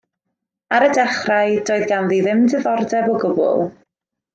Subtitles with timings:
[0.77, 3.67] Ar y dechrau doedd ganddi ddim diddordeb o gwbl.